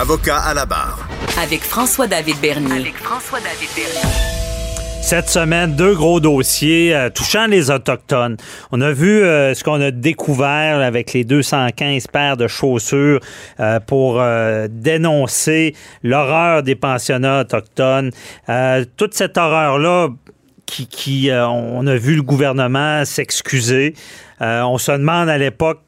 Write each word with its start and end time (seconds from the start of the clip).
Avocat 0.00 0.38
à 0.38 0.54
la 0.54 0.64
barre. 0.64 1.06
Avec 1.42 1.60
François-David 1.60 2.40
Bernier. 2.40 2.72
avec 2.72 2.96
François-David 2.96 3.68
Bernier. 3.76 4.08
Cette 5.02 5.28
semaine, 5.28 5.76
deux 5.76 5.94
gros 5.94 6.20
dossiers 6.20 6.94
euh, 6.94 7.10
touchant 7.10 7.46
les 7.46 7.70
Autochtones. 7.70 8.38
On 8.72 8.80
a 8.80 8.92
vu 8.92 9.22
euh, 9.22 9.52
ce 9.52 9.62
qu'on 9.62 9.78
a 9.78 9.90
découvert 9.90 10.80
avec 10.80 11.12
les 11.12 11.24
215 11.24 12.06
paires 12.06 12.38
de 12.38 12.48
chaussures 12.48 13.20
euh, 13.60 13.78
pour 13.78 14.22
euh, 14.22 14.68
dénoncer 14.70 15.74
l'horreur 16.02 16.62
des 16.62 16.76
pensionnats 16.76 17.42
autochtones. 17.42 18.10
Euh, 18.48 18.86
toute 18.96 19.12
cette 19.12 19.36
horreur-là, 19.36 20.08
qui, 20.64 20.86
qui 20.86 21.30
euh, 21.30 21.46
on 21.46 21.86
a 21.86 21.96
vu 21.96 22.14
le 22.14 22.22
gouvernement 22.22 23.04
s'excuser. 23.04 23.94
Euh, 24.40 24.62
on 24.62 24.78
se 24.78 24.92
demande 24.92 25.28
à 25.28 25.36
l'époque 25.36 25.80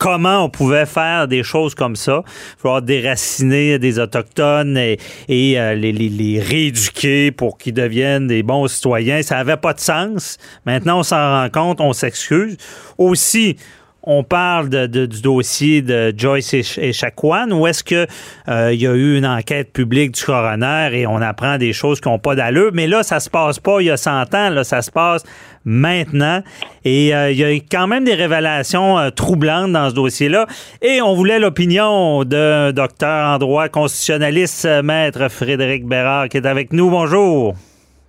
comment 0.00 0.44
on 0.46 0.48
pouvait 0.48 0.86
faire 0.86 1.28
des 1.28 1.42
choses 1.44 1.74
comme 1.74 1.94
ça. 1.94 2.22
Il 2.26 2.60
falloir 2.62 2.80
déraciner 2.82 3.78
des 3.78 3.98
Autochtones 3.98 4.76
et, 4.78 4.98
et, 5.28 5.60
euh, 5.60 5.74
les, 5.74 5.92
les- 5.92 6.08
les 6.08 6.40
rééduquer 6.40 7.30
pour 7.30 7.58
qu'ils 7.58 7.74
deviennent 7.74 8.26
des 8.26 8.42
bons 8.42 8.66
citoyens. 8.66 9.22
Ça 9.22 9.36
n'avait 9.36 9.58
pas 9.58 9.74
de 9.74 9.80
sens. 9.80 10.38
Maintenant, 10.64 11.00
on 11.00 11.02
s'en 11.02 11.16
rend 11.42 11.48
compte, 11.50 11.80
on 11.82 11.92
s'excuse. 11.92 12.56
Aussi, 12.96 13.56
on 14.02 14.24
parle 14.24 14.68
de- 14.70 14.86
de- 14.86 15.06
du 15.06 15.20
dossier 15.22 15.82
de 15.82 16.12
Joyce 16.16 16.54
et 16.54 16.62
Echaquan, 16.78 17.50
où 17.52 17.66
est-ce 17.66 17.84
que 17.84 18.06
euh, 18.48 18.72
il 18.72 18.80
y 18.80 18.86
a 18.86 18.94
eu 18.94 19.18
une 19.18 19.26
enquête 19.26 19.72
publique 19.72 20.12
du 20.12 20.24
coroner 20.24 20.88
et 20.94 21.06
on 21.06 21.16
apprend 21.20 21.58
des 21.58 21.72
choses 21.72 22.00
qui 22.00 22.08
n'ont 22.08 22.18
pas 22.18 22.34
d'allure? 22.34 22.70
Mais 22.72 22.86
là, 22.86 23.02
ça 23.02 23.20
se 23.20 23.28
passe 23.28 23.58
pas 23.58 23.80
il 23.80 23.86
y 23.86 23.90
a 23.90 23.96
100 23.96 24.34
ans, 24.34 24.50
là, 24.50 24.64
ça 24.64 24.80
se 24.82 24.90
passe 24.90 25.22
maintenant. 25.64 26.42
Et 26.84 27.14
euh, 27.14 27.30
il 27.30 27.38
y 27.38 27.44
a 27.44 27.50
quand 27.70 27.86
même 27.86 28.04
des 28.04 28.14
révélations 28.14 28.98
euh, 28.98 29.10
troublantes 29.10 29.72
dans 29.72 29.90
ce 29.90 29.94
dossier-là. 29.94 30.46
Et 30.80 31.02
on 31.02 31.14
voulait 31.14 31.38
l'opinion 31.38 32.24
d'un 32.24 32.72
docteur 32.72 33.26
en 33.28 33.36
droit 33.38 33.68
constitutionnaliste, 33.68 34.64
euh, 34.64 34.82
maître 34.82 35.28
Frédéric 35.30 35.84
Bérard, 35.86 36.28
qui 36.30 36.38
est 36.38 36.46
avec 36.46 36.72
nous. 36.72 36.88
Bonjour. 36.88 37.54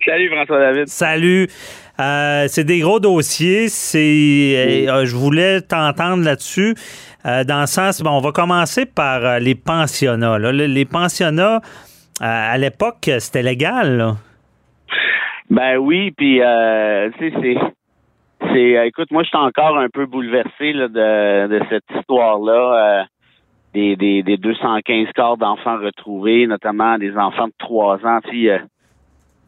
Salut 0.04 0.30
François 0.30 0.58
David. 0.58 0.88
Salut. 0.88 1.48
Euh, 2.02 2.44
c'est 2.48 2.64
des 2.64 2.80
gros 2.80 2.98
dossiers. 3.00 3.68
C'est, 3.68 4.88
euh, 4.88 5.04
je 5.04 5.14
voulais 5.16 5.60
t'entendre 5.60 6.24
là-dessus. 6.24 6.74
euh, 7.24 7.44
dans 7.44 7.60
le 7.60 7.66
sens, 7.66 8.02
bon, 8.02 8.10
on 8.10 8.20
va 8.20 8.32
commencer 8.32 8.86
par 8.86 9.38
les 9.38 9.54
pensionnats. 9.54 10.38
là. 10.38 10.50
Les 10.52 10.84
pensionnats, 10.84 11.60
à 12.20 12.58
l'époque, 12.58 13.08
c'était 13.18 13.42
légal. 13.42 13.96
là. 13.96 14.12
Ben 15.50 15.76
oui, 15.76 16.10
puis 16.16 16.40
euh, 16.42 17.10
tu 17.18 17.30
sais, 17.30 17.36
c'est 17.42 17.56
c'est 18.52 18.86
écoute, 18.88 19.10
moi 19.12 19.22
je 19.22 19.28
suis 19.28 19.38
encore 19.38 19.78
un 19.78 19.88
peu 19.92 20.06
bouleversé 20.06 20.72
là, 20.72 20.88
de, 20.88 21.46
de 21.48 21.60
cette 21.70 21.84
histoire-là. 21.96 23.04
des, 23.74 23.94
des, 23.96 24.22
des 24.22 24.36
215 24.38 25.08
corps 25.14 25.36
d'enfants 25.36 25.78
retrouvés, 25.78 26.46
notamment 26.46 26.98
des 26.98 27.16
enfants 27.16 27.46
de 27.46 27.52
3 27.58 27.98
ans. 28.04 28.18
Puis, 28.24 28.48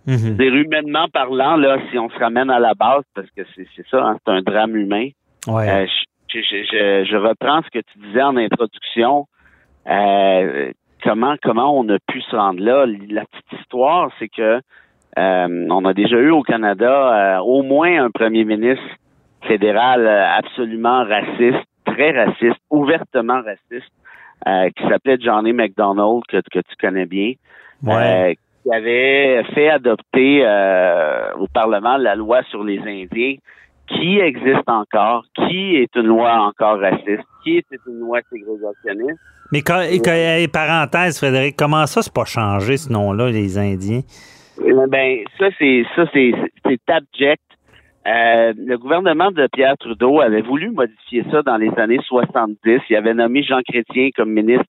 Mhm. 0.06 0.40
humainement 0.40 1.06
parlant, 1.12 1.56
là, 1.56 1.78
si 1.90 1.98
on 1.98 2.10
se 2.10 2.18
ramène 2.18 2.50
à 2.50 2.58
la 2.58 2.74
base, 2.74 3.04
parce 3.14 3.30
que 3.30 3.42
c'est 3.54 3.86
ça, 3.90 4.04
hein, 4.04 4.18
c'est 4.24 4.32
un 4.32 4.42
drame 4.42 4.76
humain. 4.76 5.08
Ouais. 5.46 5.68
Euh, 5.68 5.86
je, 6.32 6.40
je, 6.40 6.64
je, 6.70 7.04
je 7.10 7.16
reprends 7.16 7.62
ce 7.62 7.70
que 7.70 7.78
tu 7.78 7.98
disais 8.06 8.22
en 8.22 8.36
introduction. 8.36 9.26
Euh, 9.88 10.72
comment 11.02 11.36
comment 11.42 11.78
on 11.78 11.88
a 11.88 11.98
pu 12.06 12.20
se 12.22 12.36
rendre 12.36 12.60
là? 12.62 12.86
La 13.08 13.24
petite 13.26 13.60
histoire, 13.60 14.10
c'est 14.18 14.28
que 14.28 14.60
euh, 15.16 15.66
on 15.70 15.84
a 15.84 15.94
déjà 15.94 16.16
eu 16.16 16.30
au 16.30 16.42
Canada 16.42 17.40
au 17.42 17.62
moins 17.62 18.04
un 18.04 18.10
premier 18.10 18.44
ministre 18.44 18.84
fédéral 19.42 20.08
absolument 20.08 21.04
raciste, 21.04 21.64
très 21.84 22.12
raciste, 22.12 22.60
ouvertement 22.70 23.42
raciste, 23.42 23.92
qui 24.76 24.88
s'appelait 24.88 25.18
Johnny 25.20 25.52
McDonald, 25.52 26.22
que, 26.28 26.38
que 26.50 26.58
tu 26.60 26.76
connais 26.80 27.06
bien, 27.06 27.34
Ouais. 27.82 28.36
Qui 28.64 28.74
avait 28.74 29.44
fait 29.54 29.68
adopter 29.68 30.42
euh, 30.44 31.32
au 31.38 31.46
Parlement 31.46 31.96
la 31.98 32.14
loi 32.16 32.42
sur 32.50 32.64
les 32.64 32.78
Indiens, 32.80 33.36
qui 33.86 34.18
existe 34.18 34.66
encore, 34.68 35.24
qui 35.36 35.76
est 35.76 35.94
une 35.94 36.06
loi 36.06 36.32
encore 36.40 36.80
raciste, 36.80 37.22
qui 37.44 37.58
était 37.58 37.76
une 37.86 38.00
loi 38.00 38.20
ségrégationniste. 38.32 39.20
Mais 39.52 39.60
quand, 39.60 39.82
quand- 40.02 40.46
parenthèse, 40.52 41.18
Frédéric, 41.18 41.54
comment 41.56 41.84
ça, 41.86 42.00
c'est 42.02 42.12
pas 42.14 42.24
changé 42.24 42.78
ce 42.78 42.90
nom-là, 42.90 43.30
les 43.30 43.58
Indiens? 43.58 44.00
Euh, 44.60 44.86
Ben 44.88 45.18
ça 45.38 45.46
c'est 45.58 45.84
ça 45.94 46.06
c'est 46.12 46.32
c'est 46.64 46.80
abject. 46.88 47.42
Euh, 48.06 48.52
le 48.56 48.76
gouvernement 48.76 49.30
de 49.30 49.46
Pierre 49.52 49.76
Trudeau 49.78 50.20
avait 50.20 50.42
voulu 50.42 50.70
modifier 50.70 51.24
ça 51.30 51.42
dans 51.42 51.56
les 51.56 51.70
années 51.78 52.00
70. 52.06 52.80
Il 52.90 52.96
avait 52.96 53.14
nommé 53.14 53.42
Jean 53.42 53.60
Chrétien 53.66 54.10
comme 54.16 54.30
ministre 54.30 54.66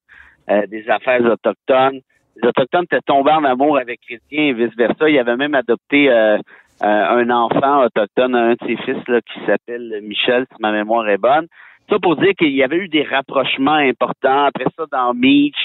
euh, 0.49 0.65
des 0.67 0.89
Affaires 0.89 1.21
autochtones. 1.21 1.99
Les 2.41 2.49
Autochtones 2.49 2.83
étaient 2.83 3.01
tombés 3.05 3.31
en 3.31 3.43
amour 3.43 3.77
avec 3.77 4.01
Chrétien 4.01 4.43
et 4.43 4.53
vice-versa. 4.53 5.09
Il 5.09 5.17
avait 5.17 5.37
même 5.37 5.55
adopté 5.55 6.09
euh, 6.09 6.37
euh, 6.37 6.41
un 6.81 7.29
enfant 7.29 7.85
autochtone, 7.85 8.35
un 8.35 8.51
de 8.53 8.57
ses 8.67 8.77
fils 8.77 9.07
là, 9.07 9.21
qui 9.21 9.39
s'appelle 9.45 9.99
Michel, 10.03 10.45
si 10.51 10.61
ma 10.61 10.71
mémoire 10.71 11.07
est 11.07 11.17
bonne. 11.17 11.47
Ça 11.89 11.97
pour 11.99 12.15
dire 12.15 12.33
qu'il 12.37 12.49
y 12.55 12.63
avait 12.63 12.77
eu 12.77 12.87
des 12.87 13.03
rapprochements 13.03 13.73
importants. 13.73 14.45
Après 14.45 14.65
ça, 14.75 14.85
dans 14.91 15.13
Meach, 15.13 15.55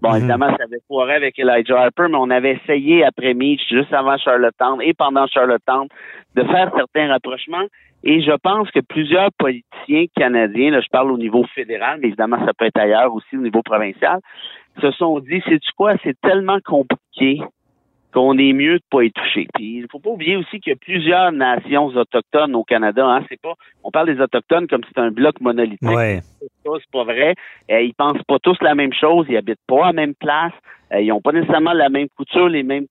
bon, 0.00 0.10
Mhm. 0.10 0.18
évidemment, 0.18 0.48
ça 0.56 0.64
avait 0.64 0.80
foiré 0.86 1.14
avec 1.14 1.38
Elijah 1.38 1.80
Harper, 1.80 2.06
mais 2.08 2.16
on 2.16 2.30
avait 2.30 2.52
essayé 2.62 3.04
après 3.04 3.34
Meach, 3.34 3.60
juste 3.68 3.92
avant 3.92 4.16
Charlottetown 4.16 4.80
et 4.80 4.94
pendant 4.94 5.26
Charlottetown, 5.26 5.88
de 6.36 6.44
faire 6.44 6.70
certains 6.76 7.08
rapprochements. 7.08 7.66
Et 8.04 8.22
je 8.22 8.32
pense 8.42 8.70
que 8.70 8.80
plusieurs 8.80 9.30
politiciens 9.38 10.04
canadiens, 10.14 10.70
là, 10.70 10.80
je 10.80 10.88
parle 10.90 11.10
au 11.10 11.18
niveau 11.18 11.44
fédéral, 11.54 11.98
mais 12.00 12.08
évidemment, 12.08 12.38
ça 12.44 12.52
peut 12.56 12.66
être 12.66 12.78
ailleurs 12.78 13.12
aussi 13.12 13.36
au 13.36 13.40
niveau 13.40 13.62
provincial, 13.62 14.20
se 14.80 14.90
sont 14.92 15.20
dit, 15.20 15.42
c'est 15.48 15.58
tu 15.58 15.72
quoi, 15.76 15.94
c'est 16.02 16.18
tellement 16.20 16.58
compliqué 16.64 17.40
qu'on 18.12 18.38
est 18.38 18.52
mieux 18.52 18.78
de 18.78 18.84
pas 18.90 19.02
y 19.02 19.10
toucher. 19.10 19.48
Puis 19.54 19.78
il 19.78 19.86
faut 19.90 19.98
pas 19.98 20.10
oublier 20.10 20.36
aussi 20.36 20.60
qu'il 20.60 20.70
y 20.70 20.72
a 20.72 20.76
plusieurs 20.76 21.32
nations 21.32 21.86
autochtones 21.86 22.54
au 22.54 22.62
Canada. 22.62 23.04
Hein, 23.04 23.24
c'est 23.28 23.40
pas, 23.40 23.54
on 23.82 23.90
parle 23.90 24.14
des 24.14 24.20
autochtones 24.20 24.68
comme 24.68 24.82
si 24.82 24.88
c'était 24.88 25.00
un 25.00 25.10
bloc 25.10 25.40
monolithique. 25.40 25.82
Ouais. 25.82 26.20
C'est 26.40 26.90
pas 26.92 27.04
vrai. 27.04 27.34
Euh, 27.70 27.80
ils 27.82 27.94
pensent 27.94 28.22
pas 28.28 28.38
tous 28.38 28.56
la 28.62 28.76
même 28.76 28.92
chose. 28.92 29.26
Ils 29.28 29.36
habitent 29.36 29.58
pas 29.66 29.84
à 29.84 29.86
la 29.86 29.92
même 29.94 30.14
place. 30.14 30.52
Euh, 30.92 31.00
ils 31.00 31.12
ont 31.12 31.20
pas 31.20 31.32
nécessairement 31.32 31.72
la 31.72 31.88
même 31.88 32.08
couture, 32.16 32.48
les 32.48 32.62
mêmes 32.62 32.86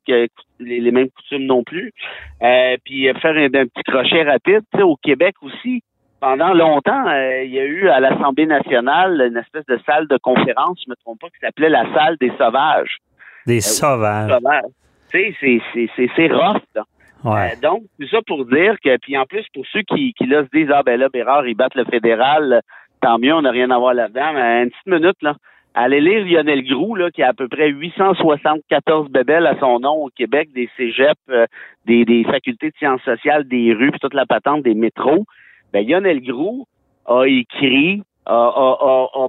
les, 0.59 0.91
mêmes 0.91 1.09
coutumes 1.09 1.45
non 1.45 1.63
plus. 1.63 1.93
Euh, 2.41 2.75
puis 2.83 3.07
euh, 3.07 3.13
faire 3.15 3.35
un, 3.35 3.45
un 3.45 3.67
petit 3.67 3.83
crochet 3.85 4.23
rapide, 4.23 4.61
tu 4.71 4.77
sais, 4.77 4.83
au 4.83 4.95
Québec 4.95 5.35
aussi. 5.41 5.83
Pendant 6.23 6.53
longtemps, 6.53 7.05
euh, 7.09 7.43
il 7.43 7.51
y 7.51 7.59
a 7.59 7.65
eu 7.65 7.89
à 7.89 7.99
l'Assemblée 7.99 8.45
nationale 8.45 9.19
une 9.29 9.35
espèce 9.35 9.65
de 9.65 9.77
salle 9.85 10.07
de 10.07 10.17
conférence, 10.17 10.79
je 10.85 10.89
me 10.89 10.95
trompe 10.95 11.19
pas, 11.19 11.27
qui 11.27 11.37
s'appelait 11.41 11.67
la 11.67 11.83
salle 11.93 12.15
des 12.15 12.31
sauvages. 12.37 12.99
Des 13.45 13.59
sauvages. 13.59 14.31
Sauvages. 14.31 14.71
Tu 15.11 15.35
sais, 15.41 16.09
c'est 16.15 16.27
rough 16.31 16.61
là. 16.75 16.83
Ouais. 17.25 17.51
Euh, 17.51 17.61
donc, 17.61 17.81
c'est 17.99 18.07
ça 18.07 18.19
pour 18.25 18.45
dire 18.45 18.77
que, 18.81 18.95
puis 18.99 19.17
en 19.17 19.25
plus, 19.25 19.43
pour 19.53 19.65
ceux 19.73 19.81
qui, 19.81 20.13
qui 20.13 20.25
là 20.25 20.45
se 20.45 20.57
disent, 20.57 20.71
ah 20.73 20.81
ben 20.81 20.97
là, 20.97 21.09
Bérard, 21.09 21.45
ils 21.45 21.55
battent 21.55 21.75
le 21.75 21.83
fédéral, 21.83 22.61
tant 23.01 23.19
mieux, 23.19 23.33
on 23.33 23.41
n'a 23.41 23.51
rien 23.51 23.69
à 23.69 23.77
voir 23.77 23.93
là-dedans, 23.93 24.31
mais 24.33 24.63
une 24.63 24.69
petite 24.69 24.87
minute, 24.87 25.21
là. 25.23 25.35
Allez 25.73 25.99
lire 25.99 26.23
Lionel 26.23 26.63
Groux, 26.63 26.95
là, 26.95 27.11
qui 27.11 27.21
a 27.21 27.29
à 27.29 27.33
peu 27.33 27.49
près 27.49 27.67
874 27.67 29.09
bébelles 29.09 29.45
à 29.45 29.59
son 29.59 29.81
nom 29.81 30.05
au 30.05 30.09
Québec, 30.09 30.53
des 30.53 30.69
cégeps, 30.77 31.19
euh, 31.31 31.47
des, 31.85 32.05
des 32.05 32.23
facultés 32.23 32.69
de 32.69 32.75
sciences 32.77 33.01
sociales, 33.01 33.45
des 33.45 33.73
rues, 33.73 33.91
puis 33.91 33.99
toute 33.99 34.13
la 34.13 34.25
patente 34.25 34.63
des 34.63 34.73
métros. 34.73 35.25
Ben, 35.73 35.85
Lionel 35.87 36.21
Groux 36.21 36.65
a 37.05 37.25
écrit, 37.25 38.03
a, 38.25 38.33
a, 38.33 38.77
a, 38.79 39.25
a 39.25 39.27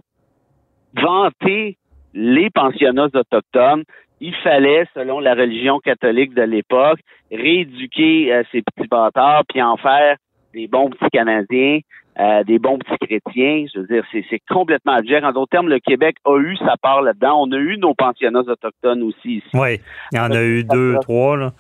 vanté 1.01 1.79
les 2.13 2.51
pensionnats 2.51 3.09
autochtones. 3.15 3.85
Il 4.21 4.35
fallait, 4.37 4.87
selon 4.95 5.21
la 5.21 5.35
religion 5.35 5.81
catholique 5.81 6.35
de 6.35 6.43
l'époque, 6.43 7.01
rééduquer 7.33 8.33
euh, 8.33 8.43
ces 8.53 8.63
petits 8.63 8.89
bâtards 8.89 9.45
puis 9.49 9.61
en 9.63 9.77
faire 9.77 10.17
des 10.53 10.69
bons 10.69 10.91
petits 10.91 11.11
Canadiens, 11.11 11.81
euh, 12.19 12.45
des 12.45 12.59
bons 12.59 12.79
petits 12.79 12.99
chrétiens. 12.99 13.65
Je 13.75 13.81
veux 13.81 13.87
dire, 13.87 14.05
c'est, 14.13 14.41
complètement 14.49 14.93
abject. 14.93 15.25
En 15.25 15.33
d'autres 15.33 15.51
termes, 15.51 15.69
le 15.69 15.81
Québec 15.81 16.17
a 16.25 16.39
eu 16.39 16.57
sa 16.59 16.77
part 16.77 17.03
là-dedans. 17.03 17.43
On 17.43 17.53
a 17.53 17.57
eu 17.57 17.77
nos 17.79 17.95
pensionnats 17.95 18.41
autochtones 18.41 19.03
aussi 19.03 19.37
ici. 19.37 19.51
Oui. 19.55 19.81
Il 20.13 20.19
y 20.19 20.21
en 20.21 20.31
a 20.31 20.43
eu 20.43 20.65
deux, 20.65 20.97
trois, 21.03 21.37
là. 21.37 21.53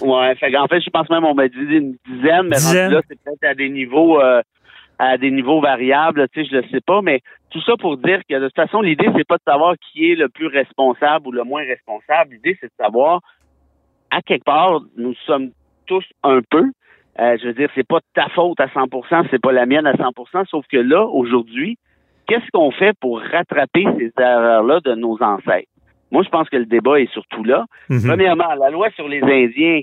Ouais, 0.00 0.34
fait 0.34 0.52
qu'en 0.52 0.66
fait, 0.66 0.80
je 0.80 0.90
pense 0.90 1.08
même 1.08 1.24
on 1.24 1.34
m'a 1.34 1.48
dit 1.48 1.56
une 1.58 1.96
dizaine, 2.06 2.48
mais 2.48 2.56
Dizaine? 2.56 2.92
là, 2.92 3.00
c'est 3.08 3.18
peut-être 3.22 3.44
à 3.44 3.54
des 3.54 3.68
niveaux 3.68 4.20
euh, 4.20 4.42
à 4.98 5.16
des 5.18 5.30
niveaux 5.30 5.60
variables, 5.60 6.28
tu 6.28 6.44
sais, 6.44 6.50
je 6.50 6.56
le 6.56 6.62
sais 6.70 6.80
pas, 6.80 7.02
mais 7.02 7.20
tout 7.50 7.60
ça 7.62 7.72
pour 7.78 7.96
dire 7.96 8.20
que 8.28 8.38
de 8.38 8.46
toute 8.46 8.54
façon, 8.54 8.80
l'idée, 8.82 9.08
c'est 9.16 9.26
pas 9.26 9.36
de 9.36 9.42
savoir 9.44 9.74
qui 9.78 10.12
est 10.12 10.14
le 10.14 10.28
plus 10.28 10.46
responsable 10.46 11.26
ou 11.26 11.32
le 11.32 11.42
moins 11.44 11.64
responsable. 11.64 12.34
L'idée, 12.34 12.56
c'est 12.60 12.68
de 12.68 12.72
savoir 12.78 13.20
à 14.10 14.22
quelque 14.22 14.44
part, 14.44 14.80
nous 14.96 15.14
sommes 15.26 15.50
tous 15.86 16.04
un 16.22 16.40
peu. 16.50 16.70
Euh, 17.20 17.36
je 17.40 17.48
veux 17.48 17.54
dire, 17.54 17.68
c'est 17.74 17.86
pas 17.86 17.98
ta 18.14 18.28
faute 18.30 18.58
à 18.60 18.66
100%, 18.68 19.26
c'est 19.30 19.40
pas 19.40 19.52
la 19.52 19.66
mienne 19.66 19.86
à 19.86 19.92
100%, 19.94 20.46
sauf 20.46 20.64
que 20.66 20.78
là, 20.78 21.04
aujourd'hui, 21.04 21.76
qu'est-ce 22.26 22.50
qu'on 22.52 22.70
fait 22.70 22.96
pour 23.00 23.20
rattraper 23.20 23.84
ces 23.98 24.12
erreurs-là 24.18 24.80
de 24.80 24.94
nos 24.94 25.22
ancêtres? 25.22 25.68
Moi, 26.10 26.22
je 26.22 26.28
pense 26.30 26.48
que 26.48 26.56
le 26.56 26.66
débat 26.66 27.00
est 27.00 27.10
surtout 27.12 27.44
là. 27.44 27.66
Mhm. 27.90 28.02
Premièrement, 28.06 28.54
la 28.54 28.70
loi 28.70 28.90
sur 28.90 29.08
les 29.08 29.22
Indiens, 29.22 29.80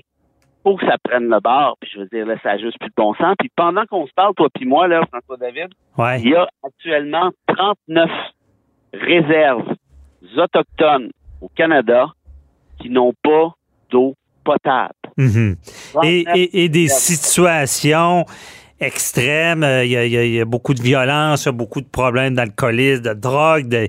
faut 0.62 0.76
que 0.76 0.86
ça 0.86 0.96
prenne 1.02 1.28
le 1.28 1.40
bord. 1.40 1.76
Puis 1.80 1.90
je 1.94 2.00
veux 2.00 2.06
dire, 2.06 2.26
là, 2.26 2.34
ça 2.42 2.50
a 2.52 2.58
juste 2.58 2.78
plus 2.78 2.88
de 2.88 2.94
bon 2.96 3.14
sens. 3.14 3.34
Puis 3.38 3.50
pendant 3.56 3.84
qu'on 3.86 4.06
se 4.06 4.12
parle, 4.12 4.34
toi 4.34 4.48
puis 4.54 4.66
moi, 4.66 4.86
là, 4.88 5.02
François 5.10 5.36
David, 5.36 5.68
Ouais. 5.96 6.20
il 6.20 6.30
y 6.30 6.34
a 6.34 6.46
actuellement 6.64 7.30
39 7.46 8.10
réserves 8.92 9.74
autochtones 10.36 11.10
au 11.40 11.48
Canada 11.48 12.06
qui 12.80 12.90
n'ont 12.90 13.12
pas 13.22 13.52
d'eau 13.90 14.14
potable. 14.44 14.94
Mhm. 15.20 15.56
Et, 16.04 16.24
39 16.24 16.36
et- 16.36 16.64
et 16.64 16.68
des 16.68 16.88
situations 16.88 18.24
extrêmes. 18.80 19.62
euh, 19.62 19.84
Il 19.84 19.90
y, 19.90 19.96
a, 19.96 20.04
il 20.06 20.12
y 20.12 20.16
a- 20.18 20.24
il 20.24 20.32
y 20.32 20.40
a 20.40 20.44
beaucoup 20.44 20.72
de 20.74 20.80
violence, 20.82 21.44
il 21.44 21.46
y 21.46 21.48
a 21.50 21.52
beaucoup 21.52 21.80
de 21.82 21.88
problèmes 21.88 22.34
d'alcoolisme, 22.34 23.02
de 23.02 23.12
drogue. 23.12 23.68
de- 23.68 23.86
a- 23.86 23.88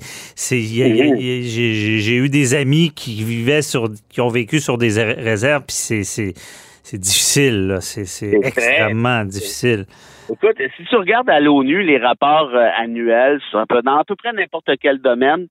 J'ai 1.42 2.16
eu 2.16 2.30
des 2.30 2.54
amis 2.54 2.92
qui 2.94 3.24
vivaient 3.24 3.62
sur, 3.62 3.90
qui 4.10 4.20
ont 4.22 4.28
vécu 4.28 4.60
sur 4.60 4.78
des 4.78 5.02
ré- 5.02 5.14
réserves, 5.14 5.64
puis 5.68 5.76
c'est 6.04 6.98
difficile. 6.98 7.78
C'est 7.82 8.34
extrêmement 8.44 9.24
difficile. 9.26 9.86
Écoute, 10.30 10.58
si 10.78 10.84
tu 10.86 10.96
regardes 10.96 11.30
à 11.30 11.40
l'ONU 11.40 11.84
les 11.84 11.98
rapports 11.98 12.52
euh, 12.54 12.68
annuels 12.78 13.40
sur 13.50 13.60
un 13.60 13.66
peu, 13.66 13.82
dans 13.82 13.98
à 13.98 14.04
peu 14.06 14.16
près 14.16 14.32
n'importe 14.34 14.70
quel 14.82 15.00
domaine 15.00 15.48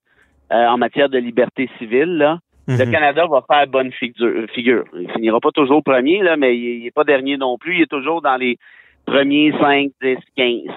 euh, 0.51 0.65
en 0.67 0.77
matière 0.77 1.07
de 1.09 1.17
liberté 1.19 1.69
civile, 1.77 2.17
là, 2.17 2.39
le 2.67 2.85
Mhm. 2.85 2.91
Canada 2.91 3.25
va 3.27 3.43
faire 3.49 3.67
bonne 3.67 3.91
figure. 3.91 4.45
figure. 4.53 4.83
Il 4.99 5.09
finira 5.11 5.39
pas 5.39 5.51
toujours 5.51 5.83
premier, 5.83 6.21
là, 6.21 6.37
mais 6.37 6.57
il 6.57 6.83
n'est 6.83 6.91
pas 6.91 7.03
dernier 7.03 7.37
non 7.37 7.57
plus. 7.57 7.75
Il 7.77 7.81
est 7.83 7.89
toujours 7.89 8.21
dans 8.21 8.37
les 8.37 8.57
premiers 9.05 9.51
5, 9.59 9.89
10, 10.01 10.17
15. 10.35 10.75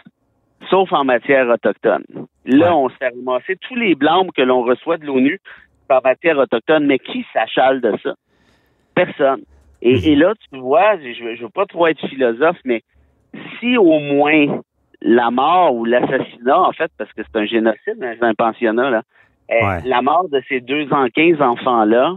Sauf 0.70 0.92
en 0.92 1.04
matière 1.04 1.48
autochtone. 1.48 2.04
Là, 2.46 2.70
Ouais. 2.70 2.72
on 2.74 2.88
s'est 2.88 3.08
ramassé 3.08 3.56
tous 3.60 3.74
les 3.74 3.94
blâmes 3.94 4.30
que 4.34 4.42
l'on 4.42 4.62
reçoit 4.62 4.96
de 4.96 5.04
l'ONU 5.06 5.38
en 5.90 6.00
matière 6.02 6.38
autochtone. 6.38 6.86
Mais 6.86 6.98
qui 6.98 7.24
s'achale 7.32 7.80
de 7.80 7.94
ça? 8.02 8.14
Personne. 8.94 9.42
Et, 9.82 9.94
Mhm. 9.96 10.00
et 10.04 10.14
là, 10.16 10.32
tu 10.50 10.58
vois, 10.58 10.96
je 10.98 11.22
ne 11.24 11.36
veux 11.42 11.48
pas 11.50 11.66
trop 11.66 11.86
être 11.86 12.00
philosophe, 12.08 12.58
mais 12.64 12.82
si 13.60 13.76
au 13.76 13.98
moins 13.98 14.60
la 15.02 15.30
mort 15.30 15.74
ou 15.74 15.84
l'assassinat, 15.84 16.58
en 16.58 16.72
fait, 16.72 16.90
parce 16.96 17.12
que 17.12 17.22
c'est 17.22 17.38
un 17.38 17.44
génocide, 17.44 18.02
hein, 18.02 18.14
c'est 18.18 18.24
un 18.24 18.34
pensionnat, 18.34 18.88
là, 18.88 19.02
Ouais. 19.50 19.80
la 19.84 20.02
mort 20.02 20.28
de 20.28 20.40
ces 20.48 20.60
deux 20.60 20.92
ans 20.92 21.06
15 21.14 21.40
enfants-là, 21.42 22.16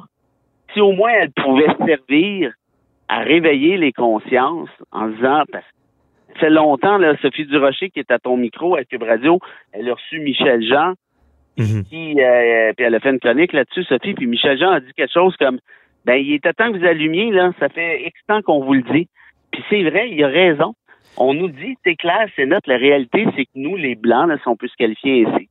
si 0.73 0.81
au 0.81 0.91
moins 0.93 1.11
elle 1.11 1.31
pouvait 1.31 1.67
servir 1.85 2.53
à 3.07 3.19
réveiller 3.19 3.77
les 3.77 3.91
consciences 3.91 4.69
en 4.91 5.07
disant, 5.09 5.43
parce 5.51 5.63
que 5.65 6.33
ça 6.33 6.39
fait 6.39 6.49
longtemps, 6.49 6.97
là, 6.97 7.15
Sophie 7.21 7.45
Durocher 7.45 7.89
qui 7.89 7.99
est 7.99 8.11
à 8.11 8.19
ton 8.19 8.37
micro 8.37 8.75
à 8.75 8.83
Cube 8.83 9.03
Radio, 9.03 9.39
elle 9.73 9.89
a 9.89 9.93
reçu 9.93 10.19
Michel 10.19 10.61
Jean, 10.65 10.93
Mhm. 11.57 11.83
qui, 11.85 12.21
euh, 12.21 12.71
puis 12.77 12.85
elle 12.85 12.93
a 12.93 12.99
fait 12.99 13.09
une 13.09 13.19
chronique 13.19 13.51
là-dessus, 13.53 13.83
Sophie, 13.85 14.13
puis 14.13 14.27
Michel 14.27 14.59
Jean 14.59 14.71
a 14.71 14.79
dit 14.79 14.93
quelque 14.95 15.11
chose 15.13 15.35
comme, 15.37 15.59
ben, 16.05 16.15
il 16.15 16.33
était 16.33 16.53
temps 16.53 16.71
que 16.71 16.77
vous 16.77 16.85
allumiez, 16.85 17.31
là, 17.31 17.51
ça 17.59 17.67
fait 17.69 18.03
X 18.05 18.19
temps 18.27 18.41
qu'on 18.43 18.63
vous 18.63 18.75
le 18.75 18.83
dit. 18.83 19.07
Puis 19.51 19.63
c'est 19.69 19.83
vrai, 19.89 20.09
il 20.11 20.23
a 20.23 20.27
raison. 20.27 20.75
On 21.17 21.33
nous 21.33 21.47
dit, 21.49 21.75
c'est 21.83 21.95
clair, 21.95 22.27
c'est 22.35 22.45
notre, 22.45 22.69
la 22.69 22.77
réalité, 22.77 23.25
c'est 23.35 23.45
que 23.45 23.51
nous, 23.55 23.75
les 23.75 23.95
Blancs, 23.95 24.27
là, 24.29 24.37
si 24.37 24.47
on 24.47 24.55
peut 24.55 24.67
se 24.67 24.75
qualifier 24.75 25.25
ainsi, 25.25 25.49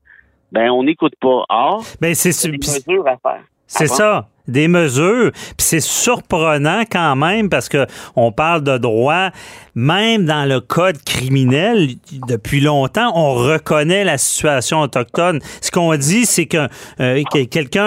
ben, 0.52 0.70
on 0.70 0.82
n'écoute 0.84 1.14
pas. 1.20 1.44
Or, 1.48 1.84
Ben, 2.00 2.14
c'est 2.14 2.30
des 2.50 2.58
mesures 2.58 3.06
à 3.06 3.16
faire. 3.16 3.42
C'est 3.66 3.88
ça, 3.88 4.28
des 4.48 4.68
mesures. 4.68 5.30
Puis 5.32 5.54
c'est 5.58 5.80
surprenant 5.80 6.82
quand 6.90 7.16
même 7.16 7.48
parce 7.48 7.68
que 7.68 7.86
on 8.14 8.32
parle 8.32 8.62
de 8.62 8.78
droit, 8.78 9.30
même 9.74 10.24
dans 10.24 10.44
le 10.48 10.60
code 10.60 11.02
criminel, 11.04 11.88
depuis 12.28 12.60
longtemps, 12.60 13.12
on 13.14 13.34
reconnaît 13.34 14.04
la 14.04 14.16
situation 14.18 14.80
autochtone. 14.80 15.40
Ce 15.60 15.70
qu'on 15.70 15.94
dit, 15.96 16.24
c'est 16.26 16.46
que 16.46 16.68
euh, 17.00 17.22
que 17.32 17.44
quelqu'un, 17.44 17.86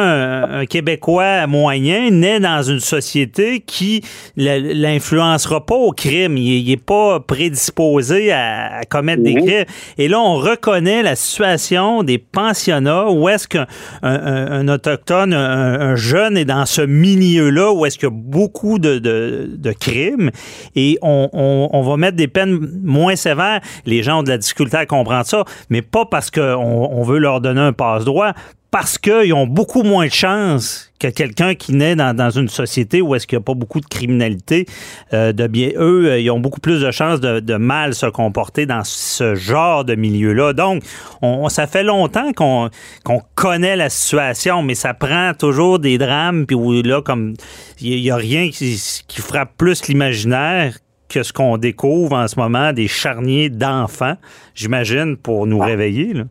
un, 0.60 0.66
Québécois 0.66 1.48
moyen, 1.48 2.12
naît 2.12 2.40
dans 2.40 2.62
une 2.62 2.80
société 2.80 3.62
qui 3.62 4.04
l'influencera 4.38 5.66
pas 5.66 5.76
au 5.76 5.92
crime. 5.92 6.38
Il, 6.38 6.70
n'est 6.70 6.78
pas 6.78 7.20
prédisposé 7.20 8.32
à, 8.32 8.78
à 8.80 8.84
commettre 8.84 9.24
des 9.24 9.36
crimes. 9.36 9.66
Et 9.98 10.08
là, 10.08 10.20
on 10.20 10.36
reconnaît 10.36 11.02
la 11.04 11.16
situation 11.16 12.04
des 12.04 12.18
pensionnats 12.18 13.10
où 13.10 13.28
est-ce 13.30 13.48
qu'un 13.48 13.66
un, 14.04 14.14
un- 14.14 14.52
un 14.60 14.68
autochtone, 14.68 15.34
un, 15.34 15.80
un 15.80 15.96
jeune 15.96 16.38
est 16.38 16.46
dans 16.50 16.66
ce 16.66 16.81
milieu-là 16.81 17.72
où 17.74 17.86
est-ce 17.86 18.00
qu'il 18.00 18.10
y 18.10 18.12
a 18.12 18.16
beaucoup 18.16 18.80
de, 18.80 19.72
crimes 19.80 20.31
et 20.75 20.98
on, 21.04 21.81
va 21.84 21.96
mettre 21.96 22.18
des 22.18 22.28
peines 22.28 22.60
moins 22.84 23.16
sévères. 23.16 23.62
Les 23.86 24.01
gens 24.01 24.19
ont 24.19 24.24
de 24.24 24.30
la 24.30 24.40
difficulté 24.40 24.75
à 24.75 24.88
comprendre 24.88 25.28
ça, 25.28 25.46
mais 25.69 25.84
pas 25.84 26.06
parce 26.06 26.31
qu'on 26.31 26.42
on 26.42 27.04
veut 27.04 27.19
leur 27.19 27.40
donner 27.40 27.62
un 27.62 27.72
passe-droit, 27.72 28.34
parce 28.71 28.98
qu'ils 28.98 29.33
ont 29.33 29.48
beaucoup 29.48 29.83
moins 29.83 30.06
de 30.06 30.12
chances 30.12 30.92
que 31.00 31.07
quelqu'un 31.07 31.56
qui 31.56 31.74
naît 31.74 31.95
dans, 31.95 32.16
dans 32.16 32.30
une 32.30 32.50
société 32.50 33.01
où 33.01 33.16
est-ce 33.16 33.25
qu'il 33.25 33.38
n'y 33.38 33.42
a 33.42 33.45
pas 33.45 33.54
beaucoup 33.54 33.80
de 33.80 33.86
criminalité. 33.86 34.66
euh, 35.13 35.31
de 35.31 35.48
bien, 35.48 35.69
eux, 35.77 36.07
euh, 36.07 36.19
ils 36.19 36.30
ont 36.30 36.39
beaucoup 36.39 36.60
plus 36.60 36.81
de 36.81 36.92
chances 36.92 37.19
de, 37.21 37.39
de 37.39 37.56
mal 37.56 37.95
se 37.95 38.06
comporter 38.06 38.66
dans 38.66 38.83
ce 38.83 39.33
genre 39.33 39.86
de 39.86 39.95
milieu-là. 39.95 40.54
Donc, 40.54 40.83
on, 41.21 41.48
ça 41.50 41.68
fait 41.68 41.83
longtemps 41.83 42.33
qu'on 42.33 42.69
qu'on 43.04 43.21
connaît 43.36 43.75
la 43.75 43.89
situation, 43.89 44.62
mais 44.62 44.75
ça 44.75 44.94
prend 44.94 45.33
toujours 45.33 45.80
des 45.80 45.98
drames, 45.98 46.45
puis 46.45 46.56
où 46.56 46.81
là, 46.83 47.01
comme 47.01 47.33
il 47.80 48.01
n'y 48.01 48.12
a 48.12 48.18
rien 48.18 48.50
qui, 48.50 48.80
qui 49.07 49.22
frappe 49.22 49.56
plus 49.57 49.88
l'imaginaire 49.88 50.77
que 51.07 51.24
ce 51.24 51.33
qu'on 51.33 51.57
découvre 51.57 52.15
en 52.15 52.27
ce 52.27 52.38
moment, 52.38 52.72
des 52.72 52.88
charniers 52.88 53.50
d'enfants, 53.50 54.15
j'imagine, 54.54 55.18
pour 55.18 55.48
nous 55.48 55.60
réveiller. 55.60 56.13
Là. 56.13 56.24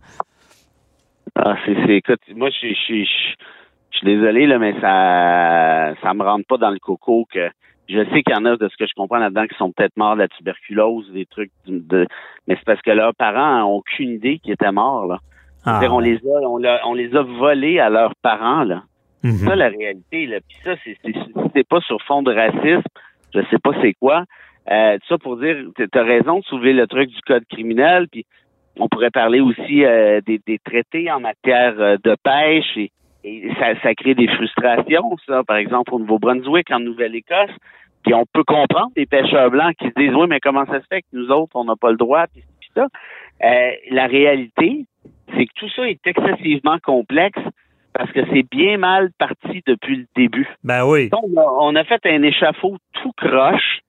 Ah, 1.36 1.56
c'est, 1.64 1.74
c'est, 1.86 1.96
écoute, 1.96 2.20
moi, 2.34 2.50
je, 2.50 2.68
je, 2.68 3.04
je, 3.04 3.34
je 3.90 3.98
suis 3.98 4.06
désolé, 4.06 4.46
là, 4.46 4.58
mais 4.58 4.74
ça, 4.80 5.94
ça 6.02 6.14
me 6.14 6.22
rentre 6.22 6.46
pas 6.46 6.58
dans 6.58 6.70
le 6.70 6.78
coco 6.78 7.26
que 7.32 7.50
je 7.88 8.04
sais 8.10 8.22
qu'il 8.22 8.34
y 8.34 8.38
en 8.38 8.44
a, 8.44 8.56
de 8.56 8.68
ce 8.68 8.76
que 8.76 8.86
je 8.86 8.92
comprends 8.94 9.18
là-dedans, 9.18 9.46
qui 9.46 9.56
sont 9.56 9.72
peut-être 9.72 9.96
morts 9.96 10.14
de 10.14 10.20
la 10.20 10.28
tuberculose, 10.28 11.10
des 11.12 11.26
trucs 11.26 11.50
de, 11.66 12.06
mais 12.46 12.56
c'est 12.56 12.64
parce 12.64 12.82
que 12.82 12.90
leurs 12.90 13.14
parents 13.14 13.60
n'ont 13.60 13.76
aucune 13.76 14.10
idée 14.10 14.38
qu'ils 14.38 14.52
étaient 14.52 14.72
morts, 14.72 15.06
là. 15.06 15.18
Ah, 15.64 15.80
on 15.90 15.98
les 15.98 16.16
a, 16.16 16.48
on, 16.48 16.62
on 16.84 16.94
les 16.94 17.14
a 17.14 17.22
volés 17.22 17.78
à 17.78 17.90
leurs 17.90 18.14
parents, 18.22 18.64
là. 18.64 18.82
C'est 19.22 19.32
ça 19.32 19.56
la 19.56 19.68
réalité, 19.68 20.26
là. 20.26 20.38
Puis 20.46 20.58
ça, 20.62 20.76
c'est, 20.84 20.96
c'est, 21.02 21.12
c'est 21.54 21.68
pas 21.68 21.80
sur 21.80 22.00
fond 22.02 22.22
de 22.22 22.32
racisme, 22.32 22.82
je 23.34 23.40
sais 23.50 23.58
pas 23.58 23.72
c'est 23.82 23.94
quoi. 23.94 24.24
Euh, 24.70 24.98
tout 24.98 25.06
ça 25.08 25.18
pour 25.18 25.38
dire, 25.38 25.56
tu 25.76 25.98
as 25.98 26.02
raison 26.02 26.38
de 26.40 26.44
soulever 26.44 26.72
le 26.72 26.86
truc 26.86 27.08
du 27.08 27.20
code 27.22 27.44
criminel, 27.46 28.06
puis 28.08 28.26
on 28.78 28.88
pourrait 28.88 29.10
parler 29.10 29.40
aussi 29.40 29.84
euh, 29.84 30.20
des, 30.26 30.40
des 30.46 30.58
traités 30.58 31.10
en 31.10 31.20
matière 31.20 31.74
euh, 31.78 31.96
de 32.02 32.16
pêche 32.22 32.76
et, 32.76 32.90
et 33.24 33.50
ça, 33.58 33.78
ça 33.82 33.94
crée 33.94 34.14
des 34.14 34.28
frustrations, 34.28 35.16
ça, 35.26 35.42
par 35.44 35.56
exemple 35.56 35.94
au 35.94 35.98
Nouveau-Brunswick, 35.98 36.70
en 36.70 36.80
Nouvelle-Écosse. 36.80 37.50
Puis 38.04 38.14
on 38.14 38.24
peut 38.32 38.44
comprendre 38.44 38.90
des 38.96 39.06
pêcheurs 39.06 39.50
blancs 39.50 39.74
qui 39.78 39.88
se 39.88 39.94
disent 39.96 40.14
oui, 40.14 40.26
mais 40.28 40.40
comment 40.40 40.64
ça 40.66 40.80
se 40.80 40.86
fait 40.88 41.02
que 41.02 41.08
nous 41.12 41.30
autres, 41.30 41.56
on 41.56 41.64
n'a 41.64 41.76
pas 41.76 41.90
le 41.90 41.96
droit, 41.96 42.26
puis, 42.32 42.42
puis 42.60 42.70
ça. 42.74 42.86
Euh, 43.44 43.70
la 43.90 44.06
réalité, 44.06 44.86
c'est 45.34 45.46
que 45.46 45.52
tout 45.56 45.68
ça 45.74 45.88
est 45.88 46.00
excessivement 46.06 46.78
complexe 46.82 47.40
parce 47.92 48.10
que 48.12 48.20
c'est 48.32 48.44
bien 48.48 48.78
mal 48.78 49.10
parti 49.18 49.62
depuis 49.66 49.96
le 49.96 50.06
début. 50.14 50.48
Ben 50.62 50.84
oui. 50.86 51.10
On 51.12 51.40
a, 51.40 51.44
on 51.60 51.74
a 51.74 51.84
fait 51.84 52.00
un 52.04 52.22
échafaud 52.22 52.76
tout 52.92 53.12
croche, 53.16 53.80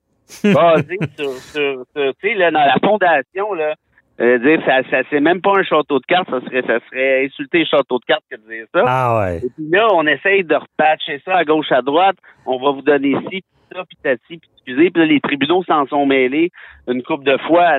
basé 0.42 0.98
sur, 1.16 1.30
sur, 1.30 1.84
sur 1.94 2.14
tu 2.16 2.28
sais, 2.28 2.34
là, 2.34 2.50
dans 2.50 2.64
la 2.64 2.76
fondation, 2.82 3.54
là, 3.54 3.74
euh, 4.20 4.38
dire, 4.38 4.60
ça, 4.66 4.82
ça 4.90 5.02
c'est 5.08 5.20
même 5.20 5.40
pas 5.40 5.58
un 5.58 5.62
château 5.62 5.98
de 5.98 6.06
cartes, 6.06 6.28
ça 6.28 6.40
serait, 6.40 6.62
ça 6.62 6.78
serait 6.88 7.24
insulter 7.24 7.60
le 7.60 7.64
château 7.64 7.98
de 7.98 8.04
cartes 8.04 8.24
que 8.30 8.36
de 8.36 8.48
dire 8.48 8.66
ça. 8.74 8.84
Ah 8.86 9.20
ouais. 9.20 9.38
Et 9.38 9.50
puis 9.50 9.70
là, 9.70 9.88
on 9.94 10.06
essaye 10.06 10.44
de 10.44 10.54
repatcher 10.54 11.20
ça 11.24 11.36
à 11.36 11.44
gauche, 11.44 11.72
à 11.72 11.80
droite. 11.80 12.16
On 12.44 12.58
va 12.58 12.72
vous 12.72 12.82
donner 12.82 13.14
ci, 13.30 13.40
puis 13.40 13.44
ça, 13.72 13.82
puis 13.88 13.96
tati, 14.02 14.38
puis 14.38 14.50
excusez. 14.56 14.90
Puis 14.90 15.02
là, 15.02 15.06
les 15.06 15.20
tribunaux 15.20 15.64
s'en 15.64 15.86
sont 15.86 16.04
mêlés 16.04 16.50
une 16.86 17.02
couple 17.02 17.24
de 17.24 17.38
fois. 17.46 17.78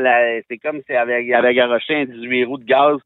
C'est 0.50 0.58
comme 0.58 0.82
si 0.88 0.96
avait, 0.96 1.32
avait 1.34 1.54
garoché 1.54 1.96
un 1.96 2.06
18 2.06 2.46
roues 2.46 2.58
de 2.58 2.66
gaz 2.66 2.98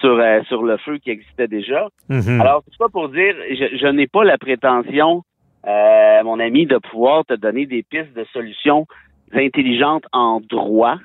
sur, 0.00 0.18
euh, 0.18 0.42
sur 0.48 0.62
le 0.62 0.76
feu 0.78 0.98
qui 0.98 1.10
existait 1.10 1.48
déjà. 1.48 1.88
Mhm. 2.08 2.40
Alors, 2.40 2.62
tout 2.62 2.76
ça 2.78 2.90
pour 2.92 3.08
dire, 3.08 3.34
je, 3.50 3.76
je 3.78 3.86
n'ai 3.86 4.06
pas 4.06 4.24
la 4.24 4.36
prétention, 4.36 5.22
euh, 5.66 6.22
mon 6.24 6.40
ami, 6.40 6.66
de 6.66 6.78
pouvoir 6.78 7.24
te 7.24 7.34
donner 7.34 7.66
des 7.66 7.82
pistes 7.82 8.12
de 8.14 8.24
solutions 8.32 8.86
intelligentes 9.32 10.04
en 10.12 10.40
droit, 10.40 10.98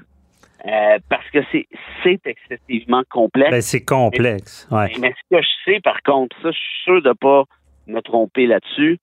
euh, 0.65 0.97
parce 1.09 1.29
que 1.29 1.39
c'est 1.51 1.67
c'est 2.03 2.19
excessivement 2.25 3.03
complexe. 3.09 3.51
Ben, 3.51 3.61
c'est 3.61 3.85
complexe. 3.85 4.67
Ouais. 4.71 4.91
Mais 4.99 5.13
ce 5.13 5.35
que 5.35 5.41
je 5.41 5.71
sais, 5.71 5.79
par 5.81 6.01
contre, 6.01 6.35
ça, 6.41 6.51
je 6.51 6.57
suis 6.57 6.83
sûr 6.83 7.01
de 7.01 7.13
pas 7.13 7.43
me 7.85 8.01
tromper 8.01 8.47
là-dessus, 8.47 8.99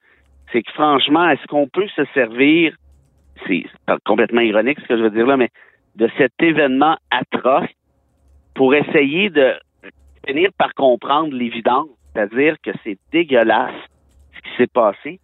c'est 0.52 0.62
que 0.62 0.70
franchement, 0.72 1.28
est-ce 1.30 1.46
qu'on 1.46 1.68
peut 1.68 1.88
se 1.94 2.04
servir, 2.12 2.76
c'est 3.46 3.64
complètement 4.04 4.40
ironique 4.40 4.78
ce 4.80 4.86
que 4.86 4.96
je 4.96 5.02
veux 5.02 5.10
dire 5.10 5.26
là, 5.26 5.36
mais 5.36 5.50
de 5.96 6.08
cet 6.18 6.32
événement 6.40 6.96
atroce 7.10 7.70
pour 8.54 8.74
essayer 8.74 9.30
de 9.30 9.54
finir 10.26 10.50
par 10.58 10.74
comprendre 10.74 11.34
l'évidence, 11.34 11.88
c'est-à-dire 12.12 12.56
que 12.62 12.70
c'est 12.82 12.98
dégueulasse 13.12 13.74
ce 14.34 14.40
qui 14.42 14.56
s'est 14.56 14.72
passé. 14.72 15.20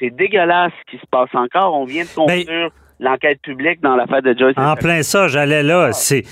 C'est 0.00 0.10
dégueulasse 0.10 0.72
ce 0.86 0.90
qui 0.92 0.98
se 0.98 1.06
passe 1.06 1.32
encore. 1.34 1.74
On 1.74 1.84
vient 1.84 2.04
de 2.04 2.14
conclure 2.14 2.72
l'enquête 3.02 3.40
publique 3.42 3.80
dans 3.82 3.96
l'affaire 3.96 4.22
de 4.22 4.34
Joyce. 4.38 4.54
En 4.56 4.76
plein 4.76 5.02
ça, 5.02 5.28
j'allais 5.28 5.62
là. 5.62 5.92
C'est 5.92 6.24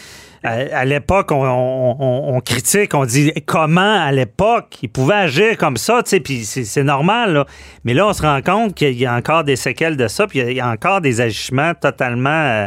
à, 0.42 0.86
l'époque, 0.86 1.32
on, 1.32 2.40
critique, 2.42 2.94
on 2.94 3.04
dit 3.04 3.30
comment 3.44 4.02
à 4.02 4.10
l'époque 4.10 4.78
ils 4.82 4.88
pouvaient 4.88 5.14
agir 5.14 5.58
comme 5.58 5.76
ça, 5.76 6.02
tu 6.02 6.10
sais, 6.10 6.20
puis 6.20 6.44
c'est 6.44 6.82
normal. 6.82 7.34
Là. 7.34 7.44
Mais 7.84 7.92
là, 7.92 8.06
on 8.06 8.12
se 8.12 8.22
rend 8.22 8.40
compte 8.40 8.74
qu'il 8.74 8.98
y 8.98 9.04
a 9.04 9.14
encore 9.14 9.44
des 9.44 9.56
séquelles 9.56 9.98
de 9.98 10.08
ça, 10.08 10.26
puis 10.26 10.38
il 10.38 10.52
y 10.52 10.60
a 10.60 10.68
encore 10.68 11.00
des 11.00 11.20
agissements 11.20 11.74
totalement. 11.74 12.30
Euh, 12.30 12.66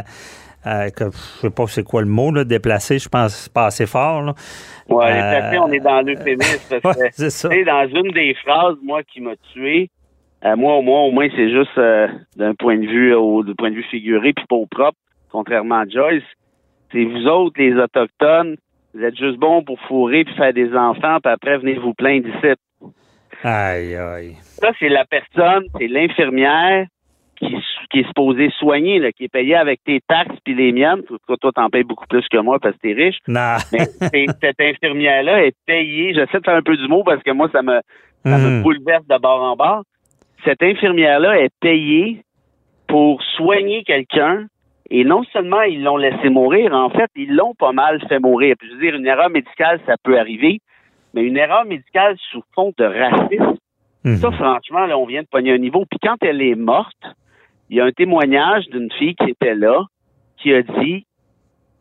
euh, 0.66 0.88
que, 0.88 1.04
je 1.12 1.40
sais 1.40 1.50
pas 1.50 1.66
c'est 1.66 1.82
quoi 1.82 2.00
le 2.00 2.08
mot, 2.08 2.30
là, 2.30 2.44
déplacé, 2.44 2.98
je 2.98 3.08
pense 3.08 3.50
pas 3.50 3.66
assez 3.66 3.84
fort. 3.84 4.22
Là. 4.22 4.34
Ouais, 4.88 5.12
déplacé, 5.12 5.58
on 5.58 5.72
est 5.72 5.80
dans 5.80 6.00
l'euphémisme. 6.00 6.74
ouais, 6.84 7.10
c'est 7.12 7.30
ça. 7.30 7.48
Dans 7.48 7.88
une 7.88 8.12
des 8.12 8.34
phrases, 8.42 8.76
moi, 8.82 9.02
qui 9.02 9.20
m'a 9.20 9.34
tué, 9.52 9.90
euh, 10.44 10.56
moi, 10.56 10.74
au 10.76 10.82
moins, 10.82 11.02
au 11.02 11.10
moins, 11.10 11.28
c'est 11.34 11.50
juste 11.50 11.78
d'un 12.36 12.54
point 12.54 12.78
de 12.78 12.86
vue 12.86 13.14
au 13.14 13.42
point 13.56 13.70
de 13.70 13.76
vue 13.76 13.82
figuré, 13.84 14.32
puis 14.32 14.44
pas 14.48 14.56
au 14.56 14.66
propre, 14.66 14.98
contrairement 15.30 15.80
à 15.80 15.88
Joyce 15.88 16.24
c'est 16.94 17.04
vous 17.04 17.26
autres, 17.26 17.60
les 17.60 17.74
Autochtones, 17.74 18.56
vous 18.94 19.02
êtes 19.02 19.18
juste 19.18 19.38
bons 19.38 19.62
pour 19.62 19.80
fourrer 19.80 20.24
puis 20.24 20.34
faire 20.34 20.52
des 20.52 20.72
enfants, 20.74 21.18
puis 21.22 21.32
après, 21.32 21.58
venez 21.58 21.74
vous 21.74 21.92
plaindre 21.92 22.26
d'ici. 22.26 22.54
Aïe, 23.42 23.96
aïe. 23.96 24.36
Ça, 24.40 24.70
c'est 24.78 24.88
la 24.88 25.04
personne, 25.04 25.64
c'est 25.76 25.88
l'infirmière 25.88 26.86
qui, 27.36 27.52
qui, 27.90 28.00
est 28.00 28.06
supposée 28.06 28.48
soigner, 28.58 29.00
là, 29.00 29.10
qui 29.10 29.24
est 29.24 29.28
payée 29.28 29.56
avec 29.56 29.82
tes 29.84 30.00
taxes 30.06 30.36
puis 30.44 30.54
les 30.54 30.70
miennes. 30.72 31.02
Toi, 31.02 31.36
toi, 31.40 31.50
t'en 31.52 31.68
payes 31.68 31.82
beaucoup 31.82 32.06
plus 32.06 32.26
que 32.28 32.38
moi 32.38 32.58
parce 32.60 32.76
que 32.76 32.82
t'es 32.82 32.92
riche. 32.92 33.18
Non. 33.26 33.56
Mais 33.72 34.26
cette 34.40 34.60
infirmière-là 34.60 35.44
est 35.44 35.56
payée. 35.66 36.14
J'essaie 36.14 36.38
de 36.38 36.44
faire 36.44 36.54
un 36.54 36.62
peu 36.62 36.76
du 36.76 36.86
mot 36.86 37.02
parce 37.02 37.22
que 37.22 37.32
moi, 37.32 37.48
ça 37.50 37.62
me, 37.62 37.80
ça 38.22 38.38
me 38.38 38.60
hmm. 38.60 38.62
bouleverse 38.62 39.06
de 39.08 39.18
bord 39.18 39.42
en 39.42 39.56
bord. 39.56 39.82
Cette 40.44 40.62
infirmière-là 40.62 41.40
est 41.40 41.54
payée 41.60 42.22
pour 42.86 43.22
soigner 43.36 43.82
quelqu'un 43.84 44.46
et 44.90 45.04
non 45.04 45.24
seulement 45.32 45.62
ils 45.62 45.82
l'ont 45.82 45.96
laissé 45.96 46.28
mourir, 46.28 46.72
en 46.72 46.90
fait, 46.90 47.10
ils 47.16 47.34
l'ont 47.34 47.54
pas 47.54 47.72
mal 47.72 48.00
fait 48.08 48.18
mourir. 48.18 48.54
Puis 48.58 48.68
je 48.68 48.74
veux 48.74 48.80
dire, 48.80 48.94
une 48.94 49.06
erreur 49.06 49.30
médicale, 49.30 49.80
ça 49.86 49.96
peut 50.02 50.18
arriver, 50.18 50.60
mais 51.14 51.22
une 51.22 51.36
erreur 51.36 51.64
médicale 51.64 52.16
sous 52.30 52.42
fond 52.54 52.72
de 52.76 52.84
racisme, 52.84 53.56
mhm. 54.04 54.16
ça, 54.16 54.30
franchement, 54.32 54.86
là, 54.86 54.98
on 54.98 55.06
vient 55.06 55.22
de 55.22 55.26
pogner 55.26 55.52
un 55.52 55.58
niveau. 55.58 55.84
Puis 55.90 55.98
quand 56.02 56.16
elle 56.20 56.42
est 56.42 56.54
morte, 56.54 57.02
il 57.70 57.78
y 57.78 57.80
a 57.80 57.84
un 57.84 57.92
témoignage 57.92 58.66
d'une 58.68 58.92
fille 58.92 59.14
qui 59.14 59.30
était 59.30 59.54
là, 59.54 59.84
qui 60.36 60.52
a 60.52 60.62
dit, 60.62 61.06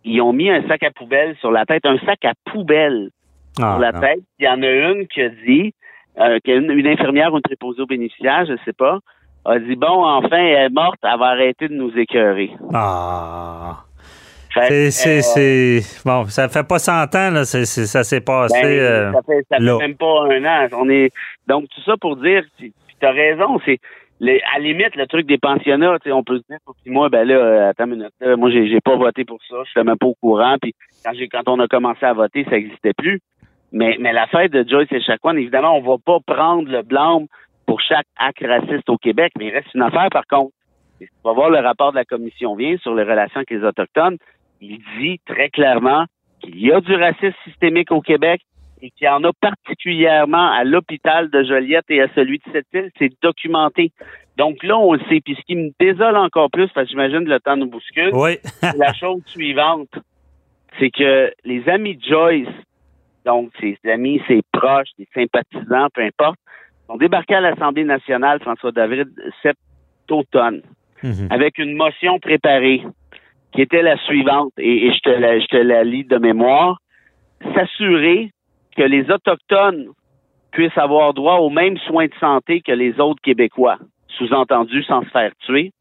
ils 0.06 0.22
ont 0.22 0.34
mis 0.34 0.50
un 0.50 0.66
sac 0.68 0.84
à 0.84 0.92
poubelle 0.92 1.36
sur 1.38 1.52
la 1.52 1.66
tête, 1.66 1.86
un 1.86 1.98
sac 2.00 2.24
à 2.24 2.34
poubelle 2.46 3.10
sur 3.58 3.66
ah, 3.66 3.78
la 3.80 3.92
tête. 3.92 4.22
Il 4.40 4.46
y 4.46 4.48
en 4.48 4.62
a 4.62 4.70
une 4.70 5.08
qui 5.08 5.22
a 5.22 5.30
dit, 5.30 5.74
euh, 6.20 6.40
une, 6.46 6.72
une, 6.72 6.88
infirmière 6.88 7.34
ou 7.34 7.38
une 7.38 7.42
préposée 7.42 7.82
aux 7.82 7.88
bénéficiaires, 7.88 8.46
je 8.46 8.54
sais 8.66 8.74
pas, 8.74 9.00
a 9.46 9.60
dit 9.60 9.76
bon, 9.76 10.06
enfin, 10.06 10.38
elle 10.38 10.66
est 10.66 10.70
morte, 10.70 11.00
elle 11.04 11.20
va 11.20 11.28
arrêter 11.28 11.68
de 11.68 11.74
nous 11.74 11.92
écœurer. 11.98 12.52
Ah. 12.74 13.84
C'est, 14.56 14.92
c'est, 14.92 15.82
bon, 16.06 16.26
ça 16.26 16.48
fait 16.48 16.68
pas 16.68 16.78
100 16.78 17.16
ans, 17.16 17.32
là, 17.32 17.44
ça 17.44 18.04
s'est 18.04 18.22
passé. 18.22 18.62
Ben, 18.62 18.68
euh, 18.68 19.12
ça 19.12 19.22
fait, 19.26 19.46
ça 19.50 19.58
fait 19.58 19.88
même 19.88 19.96
pas 19.96 20.26
un 20.30 20.46
an. 20.46 20.68
On 20.74 20.90
est, 20.90 21.12
donc, 21.48 21.66
tout 21.70 21.82
ça 21.82 21.98
pour 22.00 22.18
dire, 22.18 22.44
tu 22.60 22.72
as 23.02 23.12
raison, 23.12 23.60
c'est, 23.66 23.80
les, 24.20 24.40
à 24.54 24.60
la 24.60 24.66
limite, 24.66 24.96
le 24.96 25.08
truc 25.08 25.26
des 25.26 25.40
pensionnats, 25.40 25.98
on 26.06 26.24
peut 26.24 26.38
se 26.38 26.44
dire, 26.48 26.60
moi, 26.86 27.10
ben 27.10 27.28
là, 27.28 27.36
euh, 27.36 27.70
attends 27.70 27.86
une 27.86 27.96
minute, 27.96 28.14
moi, 28.38 28.52
j'ai, 28.52 28.68
j'ai 28.68 28.80
pas 28.80 28.96
voté 28.96 29.26
pour 29.26 29.40
ça, 29.50 29.56
je 29.66 29.72
suis 29.72 29.84
même 29.84 29.98
pas 29.98 30.06
au 30.06 30.16
courant, 30.22 30.58
puis 30.62 30.76
quand 31.04 31.14
j'ai, 31.16 31.28
quand 31.28 31.48
on 31.48 31.60
a 31.60 31.68
commencé 31.68 32.06
à 32.06 32.14
voter, 32.14 32.44
ça 32.46 32.52
n'existait 32.52 32.94
plus. 32.94 33.22
Mais, 33.74 33.98
mais 34.00 34.14
la 34.14 34.28
fête 34.28 34.52
de 34.52 34.68
Joyce 34.68 34.92
et 34.92 35.02
Chacon, 35.02 35.36
évidemment, 35.36 35.76
on 35.76 35.82
va 35.82 35.98
pas 35.98 36.20
prendre 36.26 36.70
le 36.70 36.84
blanc 36.84 37.26
pour 37.66 37.82
chaque 37.82 38.06
acte 38.18 38.46
raciste 38.46 38.88
au 38.90 38.98
Québec, 38.98 39.34
mais 39.38 39.48
il 39.48 39.54
reste 39.54 39.74
une 39.74 39.82
affaire 39.82 40.10
par 40.12 40.28
contre. 40.28 40.54
On 41.24 41.30
va 41.30 41.34
voir 41.34 41.50
le 41.50 41.60
rapport 41.60 41.92
de 41.92 41.98
la 41.98 42.06
commission 42.06 42.56
vient 42.56 42.78
sur 42.78 42.94
les 42.94 43.04
relations 43.04 43.38
avec 43.38 43.50
les 43.50 43.64
Autochtones. 43.64 44.18
Il 44.62 44.80
dit 45.00 45.20
très 45.26 45.50
clairement 45.50 46.06
qu'il 46.40 46.60
y 46.60 46.72
a 46.72 46.80
du 46.82 46.96
racisme 46.96 47.36
systémique 47.44 47.92
au 47.92 48.00
Québec 48.00 48.42
et 48.82 48.92
qu'il 48.92 49.06
y 49.06 49.10
en 49.10 49.24
a 49.24 49.32
particulièrement 49.34 50.52
à 50.52 50.64
l'hôpital 50.64 51.30
de 51.30 51.44
Joliette 51.44 51.86
et 51.90 52.02
à 52.02 52.08
celui 52.14 52.38
de 52.40 52.44
cette 52.52 52.68
île. 52.74 52.92
C'est 53.00 53.12
documenté. 53.22 53.92
Donc 54.38 54.62
là, 54.64 54.78
on 54.78 54.94
le 54.94 55.00
sait. 55.10 55.20
Puis 55.20 55.36
ce 55.36 55.42
qui 55.46 55.56
me 55.56 55.72
désole 55.80 56.18
encore 56.18 56.50
plus, 56.52 56.68
parce 56.74 56.86
que 56.86 56.92
j'imagine 56.92 57.26
que 57.26 57.30
le 57.30 57.40
temps 57.40 57.58
nous 57.58 57.70
bouscule, 57.70 58.12
oui. 58.14 58.38
c'est 58.44 58.78
la 58.78 58.94
chose 58.94 59.22
suivante. 59.26 59.90
C'est 60.80 60.92
que 60.92 61.32
les 61.44 61.68
amis 61.70 61.98
de 61.98 62.04
Joyce, 62.04 62.48
donc 63.26 63.52
ses 63.60 63.78
amis, 63.86 64.22
ses 64.28 64.42
proches, 64.52 64.90
ses 64.98 65.08
sympathisants, 65.14 65.88
peu 65.94 66.02
importe, 66.02 66.40
on 66.90 66.98
débarqué 66.98 67.36
à 67.36 67.42
l'Assemblée 67.42 67.86
nationale, 67.86 68.40
François 68.42 68.72
David, 68.72 69.10
cet 69.42 69.58
automne, 70.10 70.62
mhm. 71.02 71.28
avec 71.30 71.58
une 71.58 71.76
motion 71.76 72.20
préparée 72.20 72.84
qui 73.54 73.62
était 73.62 73.82
la 73.82 73.98
suivante, 73.98 74.52
et, 74.58 74.92
je, 74.92 75.00
te 75.00 75.10
la, 75.10 75.40
je 75.40 75.46
te 75.46 75.58
la 75.58 75.84
lis 75.84 76.06
de 76.06 76.18
mémoire, 76.18 76.80
s'assurer 77.54 78.32
que 78.76 78.82
les 78.82 79.10
Autochtones 79.12 79.90
puissent 80.52 80.78
avoir 80.78 81.14
droit 81.14 81.36
aux 81.36 81.50
mêmes 81.50 81.78
soins 81.80 82.06
de 82.06 82.14
santé 82.20 82.62
que 82.62 82.72
les 82.72 83.00
autres 83.00 83.22
Québécois, 83.22 83.78
sous-entendu 84.18 84.84
sans 84.84 85.04
se 85.04 85.10
faire 85.10 85.32
tuer. 85.46 85.72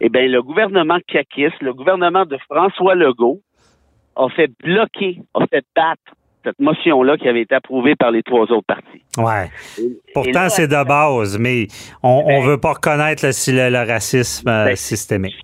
Eh 0.00 0.08
bien, 0.08 0.26
le 0.26 0.42
gouvernement 0.42 0.98
caquiste, 1.06 1.60
le 1.62 1.72
gouvernement 1.72 2.24
de 2.24 2.36
François 2.48 2.94
Legault, 2.94 3.40
a 4.16 4.28
fait 4.28 4.50
bloquer, 4.62 5.20
a 5.34 5.46
fait 5.46 5.64
battre 5.74 6.14
cette 6.44 6.58
motion-là 6.60 7.16
qui 7.16 7.28
avait 7.28 7.42
été 7.42 7.54
approuvée 7.54 7.96
par 7.96 8.10
les 8.10 8.22
trois 8.22 8.42
autres 8.52 8.66
partis. 8.66 9.02
Ouais. 9.18 9.48
Pourtant, 10.12 10.48
c'est 10.48 10.68
de 10.68 10.84
base, 10.86 11.38
mais 11.38 11.66
on 12.02 12.22
ne 12.22 12.40
ben, 12.40 12.46
veut 12.46 12.60
pas 12.60 12.74
reconnaître 12.74 13.24
le, 13.24 13.86
racisme 13.86 14.48
euh, 14.48 14.66
ben, 14.66 14.76
systémique. 14.76 15.36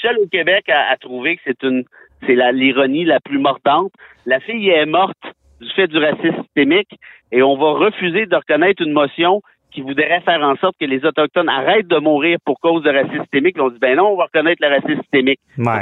Seul 0.00 0.18
au 0.18 0.26
Québec 0.26 0.64
a, 0.68 0.96
trouvé 0.96 1.36
que 1.36 1.42
c'est 1.46 1.62
une 1.62 1.84
c'est 2.26 2.34
l'ironie 2.52 3.04
la, 3.04 3.20
plus 3.20 3.38
mordante. 3.38 3.92
La 4.26 4.40
fille 4.40 4.68
est 4.70 4.86
morte 4.86 5.16
du 5.60 5.70
fait 5.70 5.86
du 5.86 5.98
racisme 5.98 6.42
systémique 6.42 6.98
et 7.30 7.42
on 7.42 7.56
va 7.56 7.72
refuser 7.72 8.26
de 8.26 8.34
reconnaître 8.34 8.82
une 8.82 8.92
motion 8.92 9.40
qui 9.70 9.82
voudrait 9.82 10.20
faire 10.22 10.42
en 10.42 10.56
sorte 10.56 10.76
que 10.80 10.86
les 10.86 11.04
Autochtones 11.04 11.48
arrêtent 11.48 11.88
de 11.88 11.98
mourir 11.98 12.38
pour 12.44 12.58
cause 12.58 12.82
de 12.82 12.90
racisme 12.90 13.20
systémique. 13.20 13.56
On 13.60 13.68
dit, 13.68 13.78
ben 13.78 13.96
non, 13.96 14.08
on 14.08 14.16
va 14.16 14.24
reconnaître 14.24 14.62
le 14.62 14.74
racisme 14.74 15.00
systémique. 15.02 15.40
Là, 15.58 15.80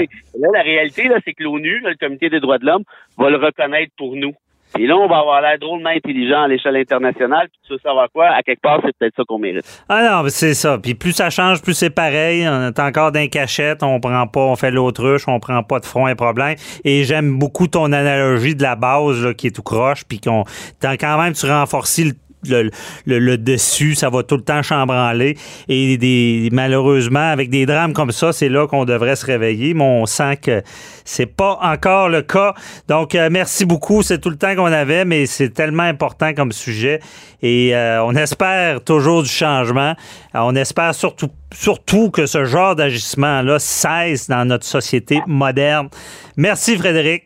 la 0.52 0.62
réalité, 0.62 1.08
là, 1.08 1.18
c'est 1.24 1.32
que 1.32 1.44
l'ONU, 1.44 1.80
le 1.84 1.94
Comité 1.94 2.28
des 2.28 2.40
droits 2.40 2.58
de 2.58 2.66
l'homme, 2.66 2.82
va 3.16 3.30
le 3.30 3.36
reconnaître 3.36 3.92
pour 3.96 4.16
nous. 4.16 4.34
Et 4.78 4.86
là, 4.86 4.96
on 4.96 5.08
va 5.08 5.18
avoir 5.18 5.40
l'air 5.40 5.58
drôlement 5.58 5.90
intelligent 5.90 6.42
à 6.42 6.48
l'échelle 6.48 6.76
internationale. 6.76 7.48
Puis 7.48 7.60
tu 7.66 7.72
veux 7.72 7.78
savoir 7.78 8.08
quoi? 8.12 8.28
À 8.28 8.42
quelque 8.42 8.60
part, 8.60 8.80
c'est 8.84 8.96
peut-être 8.98 9.14
ça 9.16 9.22
qu'on 9.26 9.38
mérite. 9.38 9.64
Ah 9.88 10.22
non, 10.22 10.28
c'est 10.28 10.54
ça. 10.54 10.78
Puis 10.78 10.94
plus 10.94 11.12
ça 11.12 11.30
change, 11.30 11.62
plus 11.62 11.74
c'est 11.74 11.90
pareil. 11.90 12.46
On 12.46 12.68
est 12.68 12.78
encore 12.78 13.12
d'un 13.12 13.28
cachette. 13.28 13.82
On 13.82 14.00
prend 14.00 14.26
pas, 14.26 14.40
on 14.40 14.56
fait 14.56 14.70
l'autruche, 14.70 15.24
on 15.28 15.40
prend 15.40 15.62
pas 15.62 15.80
de 15.80 15.86
front 15.86 16.08
et 16.08 16.14
problème. 16.14 16.56
Et 16.84 17.04
j'aime 17.04 17.38
beaucoup 17.38 17.68
ton 17.68 17.92
analogie 17.92 18.54
de 18.54 18.62
la 18.62 18.76
base 18.76 19.34
qui 19.36 19.46
est 19.46 19.54
tout 19.54 19.62
croche. 19.62 20.04
Puis 20.04 20.20
qu'on, 20.20 20.44
quand 20.82 21.22
même, 21.22 21.32
tu 21.32 21.46
renforces 21.46 21.98
le 21.98 22.12
le, 22.48 23.36
dessus, 23.36 23.94
ça 23.94 24.10
va 24.10 24.22
tout 24.22 24.36
le 24.36 24.42
temps 24.42 24.62
chambranler. 24.62 25.36
Et 25.68 25.96
des, 25.96 26.48
malheureusement, 26.52 27.30
avec 27.30 27.50
des 27.50 27.66
drames 27.66 27.92
comme 27.92 28.12
ça, 28.12 28.32
c'est 28.32 28.48
là 28.48 28.66
qu'on 28.66 28.84
devrait 28.84 29.16
se 29.16 29.26
réveiller. 29.26 29.74
Mais 29.74 29.84
on 29.84 30.06
sent 30.06 30.36
que 30.38 30.62
c'est 31.04 31.26
pas 31.26 31.58
encore 31.62 32.08
le 32.08 32.22
cas. 32.22 32.54
Donc, 32.88 33.14
euh, 33.14 33.28
merci 33.30 33.64
beaucoup. 33.64 34.02
C'est 34.02 34.18
tout 34.18 34.30
le 34.30 34.36
temps 34.36 34.54
qu'on 34.54 34.66
avait, 34.66 35.04
mais 35.04 35.26
c'est 35.26 35.50
tellement 35.50 35.84
important 35.84 36.34
comme 36.34 36.52
sujet. 36.52 37.00
Et 37.42 37.74
euh, 37.74 38.02
on 38.04 38.14
espère 38.14 38.82
toujours 38.82 39.22
du 39.22 39.28
changement. 39.28 39.94
Euh, 40.34 40.40
on 40.40 40.54
espère 40.54 40.94
surtout, 40.94 41.30
surtout 41.52 42.10
que 42.10 42.26
ce 42.26 42.44
genre 42.44 42.74
d'agissement-là 42.74 43.58
cesse 43.58 44.28
dans 44.28 44.44
notre 44.44 44.66
société 44.66 45.20
moderne. 45.26 45.88
Merci, 46.36 46.76
Frédéric. 46.76 47.24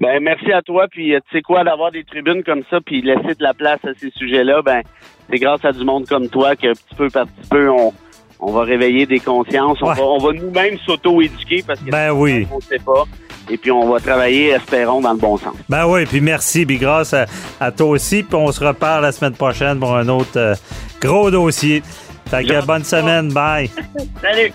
Ben 0.00 0.20
merci 0.22 0.52
à 0.52 0.62
toi. 0.62 0.86
Puis 0.90 1.14
euh, 1.14 1.20
tu 1.30 1.36
sais 1.36 1.42
quoi, 1.42 1.64
d'avoir 1.64 1.90
des 1.92 2.04
tribunes 2.04 2.42
comme 2.42 2.62
ça, 2.70 2.80
puis 2.84 3.02
laisser 3.02 3.34
de 3.34 3.42
la 3.42 3.54
place 3.54 3.80
à 3.84 3.94
ces 3.98 4.10
sujets-là, 4.10 4.62
ben 4.62 4.82
c'est 5.30 5.38
grâce 5.38 5.64
à 5.64 5.72
du 5.72 5.84
monde 5.84 6.06
comme 6.06 6.28
toi 6.28 6.56
que 6.56 6.72
petit 6.72 6.94
peu 6.96 7.08
par 7.08 7.26
petit 7.26 7.48
peu 7.48 7.70
on, 7.70 7.92
on 8.40 8.52
va 8.52 8.62
réveiller 8.62 9.06
des 9.06 9.20
consciences. 9.20 9.78
On 9.82 9.92
va, 9.92 10.02
on 10.02 10.18
va 10.18 10.32
nous-mêmes 10.32 10.78
s'auto-éduquer 10.84 11.64
parce 11.66 11.80
que 11.80 11.90
ben 11.90 12.12
oui. 12.12 12.46
on 12.52 12.60
sait 12.60 12.78
pas. 12.78 13.04
Et 13.50 13.56
puis 13.56 13.70
on 13.70 13.90
va 13.90 14.00
travailler, 14.00 14.48
espérons, 14.50 15.00
dans 15.00 15.12
le 15.12 15.18
bon 15.18 15.36
sens. 15.36 15.54
Ben 15.68 15.86
oui, 15.86 16.06
puis 16.06 16.20
merci, 16.20 16.64
puis 16.64 16.78
grâce 16.78 17.14
à, 17.60 17.72
toi 17.72 17.88
aussi. 17.88 18.22
Puis 18.22 18.34
on 18.34 18.50
se 18.50 18.64
reparle 18.64 19.02
la 19.02 19.12
semaine 19.12 19.34
prochaine 19.34 19.78
pour 19.78 19.94
un 19.94 20.08
autre 20.08 20.36
euh, 20.36 20.54
gros 21.00 21.30
dossier. 21.30 21.82
Fait 22.26 22.42
que 22.42 22.64
bonne 22.64 22.84
semaine, 22.84 23.32
bye. 23.32 23.70
Salut. 24.22 24.50